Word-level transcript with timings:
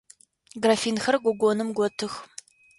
Графинхэр 0.63 1.15
гогоным 1.25 1.69
готых. 1.79 2.13